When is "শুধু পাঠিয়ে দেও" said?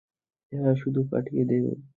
0.75-1.67